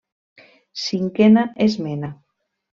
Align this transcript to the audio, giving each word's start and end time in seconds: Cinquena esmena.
Cinquena 0.85 1.43
esmena. 1.69 2.13